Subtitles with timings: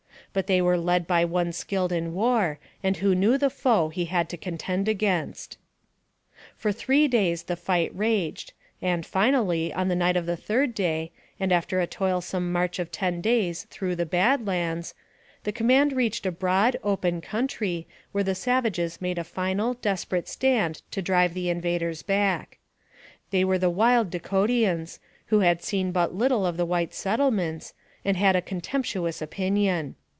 [0.33, 4.05] But they were led by one skilled in war, and who knew the foe he
[4.05, 5.57] had to contend against.
[6.55, 11.11] For three days the tight raged, and, finally, on the night of the third day,
[11.37, 14.93] and after a toilsome march of ten days through the" Bad Lands,"
[15.43, 20.81] the command reached a broad, open country, where the savages made a final, desperate stand
[20.91, 22.57] to drive the invaders back.
[23.31, 27.73] They were the wild Dakotians, who had seen but little of the white settlements,
[28.05, 29.95] and had a contemptuous opinion.